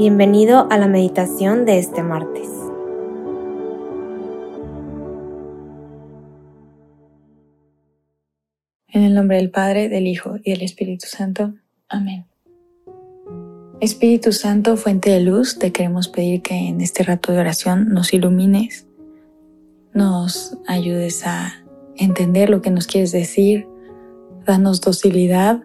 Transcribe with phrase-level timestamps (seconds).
[0.00, 2.48] Bienvenido a la meditación de este martes.
[8.88, 11.52] En el nombre del Padre, del Hijo y del Espíritu Santo.
[11.90, 12.24] Amén.
[13.82, 18.14] Espíritu Santo, fuente de luz, te queremos pedir que en este rato de oración nos
[18.14, 18.86] ilumines,
[19.92, 21.62] nos ayudes a
[21.96, 23.68] entender lo que nos quieres decir,
[24.46, 25.62] danos docilidad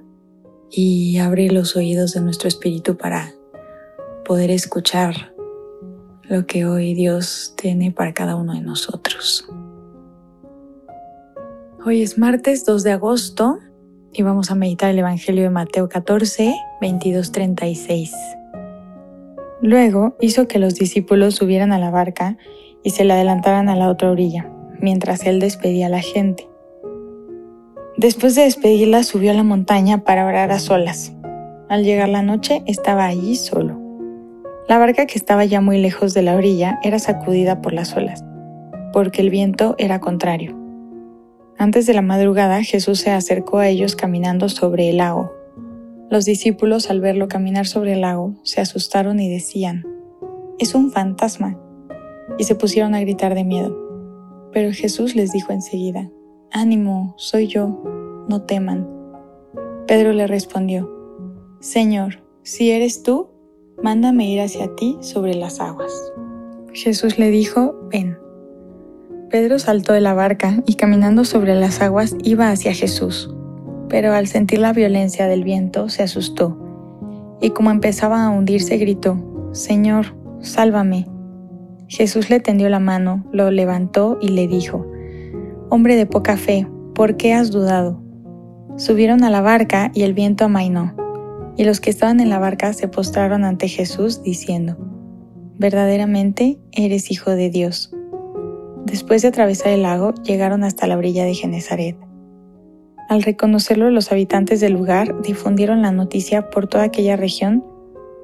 [0.69, 3.31] y abrir los oídos de nuestro espíritu para
[4.25, 5.33] poder escuchar
[6.23, 9.47] lo que hoy Dios tiene para cada uno de nosotros.
[11.85, 13.59] Hoy es martes 2 de agosto
[14.11, 18.11] y vamos a meditar el Evangelio de Mateo 14, 22, 36.
[19.61, 22.37] Luego hizo que los discípulos subieran a la barca
[22.83, 24.49] y se la adelantaran a la otra orilla,
[24.81, 26.49] mientras él despedía a la gente.
[27.97, 31.13] Después de despedirla subió a la montaña para orar a solas.
[31.69, 33.84] Al llegar la noche estaba allí solo.
[34.67, 38.23] La barca que estaba ya muy lejos de la orilla era sacudida por las olas,
[38.93, 40.57] porque el viento era contrario.
[41.59, 45.31] Antes de la madrugada Jesús se acercó a ellos caminando sobre el lago.
[46.09, 49.85] Los discípulos al verlo caminar sobre el lago se asustaron y decían,
[50.57, 51.59] Es un fantasma,
[52.39, 54.49] y se pusieron a gritar de miedo.
[54.51, 56.09] Pero Jesús les dijo enseguida,
[56.51, 57.83] Ánimo, soy yo,
[58.27, 58.89] no teman.
[59.85, 60.91] Pedro le respondió,
[61.59, 63.34] Señor, si eres tú,
[63.81, 65.91] mándame ir hacia ti sobre las aguas.
[66.73, 68.17] Jesús le dijo, ven.
[69.29, 73.33] Pedro saltó de la barca y caminando sobre las aguas iba hacia Jesús,
[73.89, 76.57] pero al sentir la violencia del viento se asustó,
[77.41, 81.07] y como empezaba a hundirse gritó, Señor, sálvame.
[81.87, 84.85] Jesús le tendió la mano, lo levantó y le dijo,
[85.69, 88.01] Hombre de poca fe, ¿por qué has dudado?
[88.77, 91.04] Subieron a la barca y el viento amainó
[91.57, 94.77] y los que estaban en la barca se postraron ante Jesús diciendo,
[95.57, 97.93] Verdaderamente eres hijo de Dios.
[98.85, 101.97] Después de atravesar el lago, llegaron hasta la orilla de Genezaret.
[103.07, 107.63] Al reconocerlo, los habitantes del lugar difundieron la noticia por toda aquella región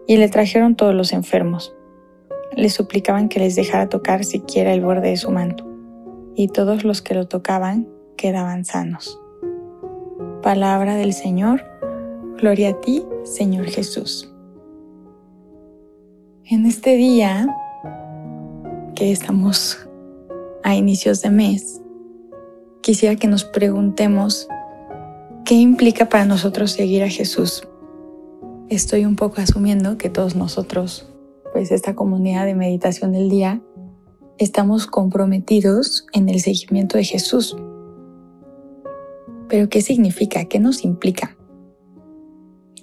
[0.07, 1.73] y le trajeron todos los enfermos.
[2.55, 5.65] Le suplicaban que les dejara tocar siquiera el borde de su manto,
[6.35, 9.21] y todos los que lo tocaban quedaban sanos.
[10.41, 11.70] Palabra del Señor,
[12.41, 14.27] Gloria a ti, Señor Jesús.
[16.43, 17.55] En este día
[18.95, 19.87] que estamos
[20.63, 21.83] a inicios de mes,
[22.81, 24.47] quisiera que nos preguntemos
[25.45, 27.61] qué implica para nosotros seguir a Jesús.
[28.69, 31.07] Estoy un poco asumiendo que todos nosotros,
[31.53, 33.61] pues esta comunidad de meditación del día,
[34.39, 37.55] estamos comprometidos en el seguimiento de Jesús.
[39.47, 40.45] Pero ¿qué significa?
[40.45, 41.37] ¿Qué nos implica?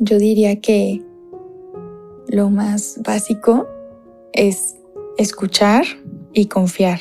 [0.00, 1.02] Yo diría que
[2.28, 3.66] lo más básico
[4.32, 4.76] es
[5.16, 5.84] escuchar
[6.32, 7.00] y confiar.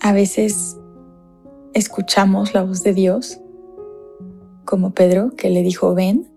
[0.00, 0.78] A veces
[1.74, 3.40] escuchamos la voz de Dios,
[4.64, 6.28] como Pedro que le dijo ven,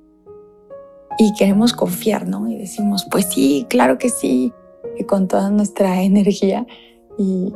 [1.19, 2.49] y queremos confiar, ¿no?
[2.49, 4.51] Y decimos, pues sí, claro que sí,
[4.97, 6.65] y con toda nuestra energía
[7.19, 7.53] y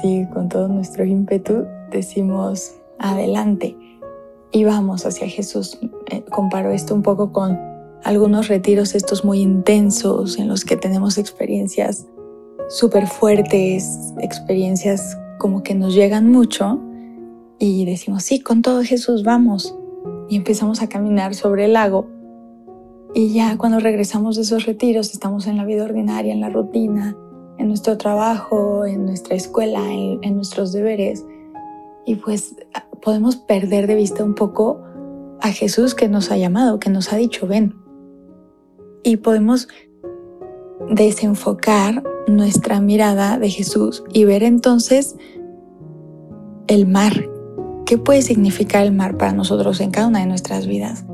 [0.00, 3.76] sí, con todo nuestro ímpetu, decimos adelante
[4.50, 5.78] y vamos hacia Jesús.
[6.10, 7.58] Eh, comparo esto un poco con
[8.04, 12.06] algunos retiros estos muy intensos en los que tenemos experiencias
[12.68, 16.80] súper fuertes, experiencias como que nos llegan mucho
[17.58, 19.76] y decimos, sí, con todo Jesús vamos.
[20.28, 22.06] Y empezamos a caminar sobre el lago.
[23.14, 27.16] Y ya cuando regresamos de esos retiros estamos en la vida ordinaria, en la rutina,
[27.58, 31.24] en nuestro trabajo, en nuestra escuela, en nuestros deberes.
[32.04, 32.54] Y pues
[33.02, 34.80] podemos perder de vista un poco
[35.46, 37.74] a Jesús que nos ha llamado, que nos ha dicho, ven.
[39.02, 39.68] Y podemos
[40.90, 45.16] desenfocar nuestra mirada de Jesús y ver entonces
[46.66, 47.28] el mar.
[47.84, 51.04] ¿Qué puede significar el mar para nosotros en cada una de nuestras vidas?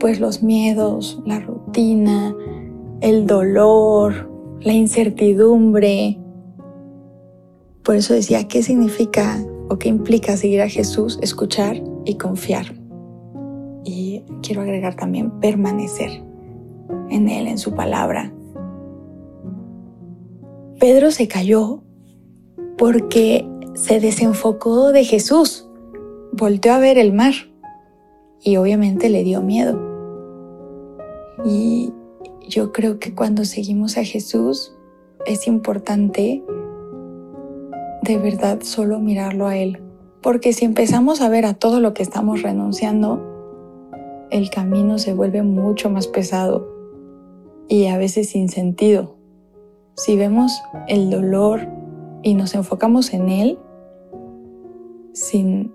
[0.00, 2.34] Pues los miedos, la rutina,
[3.00, 4.30] el dolor,
[4.60, 6.18] la incertidumbre.
[7.84, 9.38] Por eso decía, ¿qué significa
[9.68, 12.85] o qué implica seguir a Jesús, escuchar y confiar.
[13.86, 16.10] Y quiero agregar también permanecer
[17.08, 18.32] en Él, en su palabra.
[20.80, 21.84] Pedro se cayó
[22.76, 25.70] porque se desenfocó de Jesús,
[26.32, 27.32] volteó a ver el mar
[28.42, 29.80] y obviamente le dio miedo.
[31.44, 31.92] Y
[32.48, 34.74] yo creo que cuando seguimos a Jesús
[35.26, 36.42] es importante
[38.02, 39.80] de verdad solo mirarlo a Él.
[40.22, 43.35] Porque si empezamos a ver a todo lo que estamos renunciando,
[44.30, 46.68] el camino se vuelve mucho más pesado
[47.68, 49.16] y a veces sin sentido.
[49.94, 51.68] Si vemos el dolor
[52.22, 53.58] y nos enfocamos en él,
[55.12, 55.72] sin,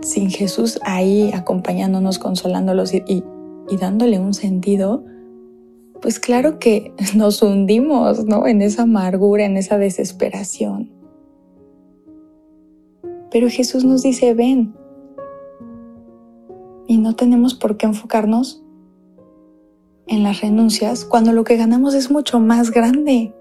[0.00, 5.04] sin Jesús ahí acompañándonos, consolándolos y, y dándole un sentido,
[6.00, 8.46] pues claro que nos hundimos, ¿no?
[8.46, 10.90] En esa amargura, en esa desesperación.
[13.30, 14.74] Pero Jesús nos dice, ven.
[17.08, 18.62] No tenemos por qué enfocarnos
[20.08, 23.32] en las renuncias cuando lo que ganamos es mucho más grande.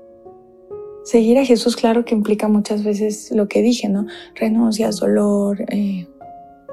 [1.03, 4.05] Seguir a Jesús, claro que implica muchas veces lo que dije, ¿no?
[4.35, 6.07] Renuncias, dolor, eh,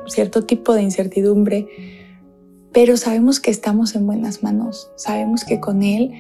[0.06, 1.66] cierto tipo de incertidumbre,
[2.72, 6.12] pero sabemos que estamos en buenas manos, sabemos que con Él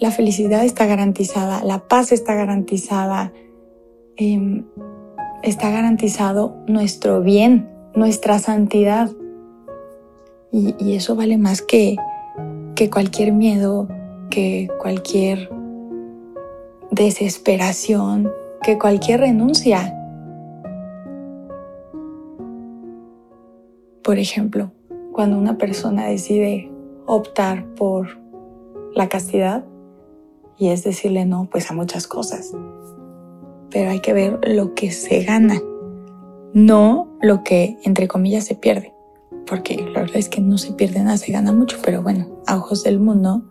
[0.00, 3.32] la felicidad está garantizada, la paz está garantizada,
[4.16, 4.66] em,
[5.44, 9.08] está garantizado nuestro bien, nuestra santidad.
[10.58, 11.96] Y, eso vale más que,
[12.74, 13.88] que cualquier miedo,
[14.30, 15.50] que cualquier
[16.90, 18.32] desesperación,
[18.62, 19.94] que cualquier renuncia.
[24.02, 24.72] Por ejemplo,
[25.12, 26.70] cuando una persona decide
[27.04, 28.18] optar por
[28.94, 29.62] la castidad
[30.56, 32.54] y es decirle no pues a muchas cosas.
[33.70, 35.60] Pero hay que ver lo que se gana,
[36.54, 38.95] no lo que entre comillas se pierde,
[39.46, 42.56] porque la verdad es que no se pierde nada, se gana mucho, pero bueno, a
[42.56, 43.42] ojos del mundo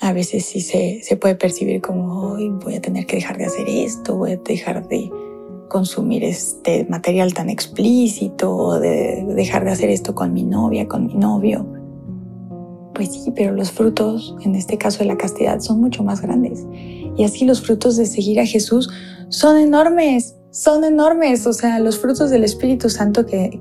[0.00, 3.44] a veces sí se, se puede percibir como hoy voy a tener que dejar de
[3.44, 5.10] hacer esto, voy a dejar de
[5.72, 11.06] consumir este material tan explícito o de dejar de hacer esto con mi novia, con
[11.06, 11.66] mi novio.
[12.94, 16.66] Pues sí, pero los frutos, en este caso de la castidad, son mucho más grandes.
[17.16, 18.90] Y así los frutos de seguir a Jesús
[19.30, 21.46] son enormes, son enormes.
[21.46, 23.58] O sea, los frutos del Espíritu Santo que,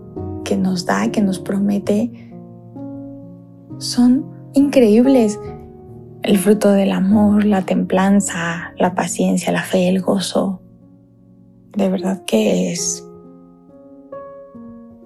[0.52, 2.12] que nos da, que nos promete,
[3.78, 5.40] son increíbles.
[6.24, 10.62] El fruto del amor, la templanza, la paciencia, la fe, el gozo,
[11.78, 13.08] de verdad que es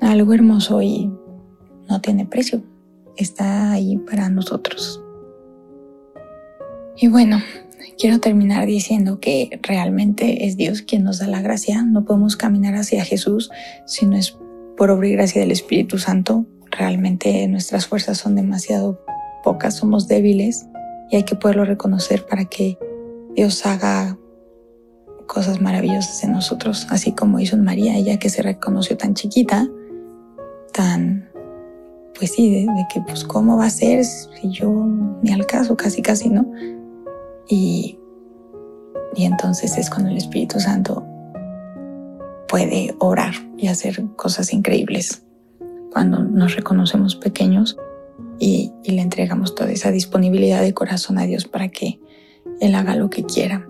[0.01, 1.13] algo hermoso y
[1.88, 2.63] no tiene precio.
[3.15, 5.00] Está ahí para nosotros.
[6.97, 7.38] Y bueno,
[8.00, 11.83] quiero terminar diciendo que realmente es Dios quien nos da la gracia.
[11.83, 13.51] No podemos caminar hacia Jesús
[13.86, 14.39] si no es
[14.77, 16.45] por obra y gracia del Espíritu Santo.
[16.72, 19.00] Realmente nuestras fuerzas son demasiado
[19.44, 20.66] pocas, somos débiles
[21.10, 22.77] y hay que poderlo reconocer para que
[23.36, 24.18] Dios haga
[25.27, 29.68] cosas maravillosas en nosotros, así como hizo en María, ella que se reconoció tan chiquita,
[30.72, 31.30] tan,
[32.18, 34.71] pues sí, de, que pues cómo va a ser si yo
[35.21, 36.45] ni al caso, casi casi, ¿no?
[37.48, 37.98] Y,
[39.16, 41.04] y entonces es cuando el Espíritu Santo
[42.47, 45.24] puede orar y hacer cosas increíbles,
[45.92, 47.77] cuando nos reconocemos pequeños
[48.39, 52.00] y, le entregamos toda esa disponibilidad de corazón a Dios para que
[52.59, 53.68] Él haga lo que quiera.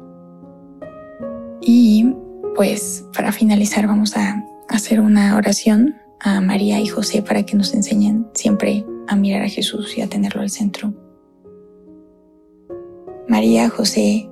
[1.62, 2.14] Y
[2.56, 7.74] pues para finalizar vamos a hacer una oración a María y José para que nos
[7.74, 10.94] enseñen siempre a mirar a Jesús y a tenerlo al centro.
[13.28, 14.30] María, José,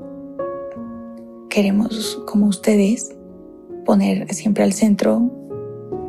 [1.50, 3.16] queremos como ustedes
[3.84, 5.32] poner siempre al centro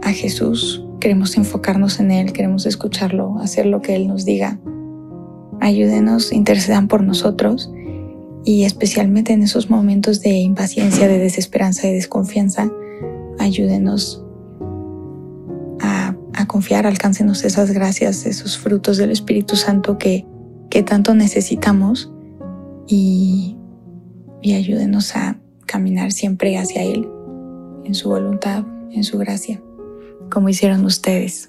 [0.03, 4.59] a Jesús, queremos enfocarnos en Él, queremos escucharlo, hacer lo que Él nos diga.
[5.61, 7.71] Ayúdenos, intercedan por nosotros
[8.45, 12.71] y especialmente en esos momentos de impaciencia, de desesperanza, de desconfianza,
[13.39, 14.25] ayúdenos
[15.81, 16.17] a,
[16.47, 20.25] confiar, alcáncenos esas gracias, esos frutos del Espíritu Santo que,
[20.71, 22.13] que tanto necesitamos
[22.87, 23.57] y,
[24.41, 27.09] y ayúdenos a caminar siempre hacia Él,
[27.85, 29.63] en su voluntad, en su gracia,
[30.31, 31.49] como hicieron ustedes.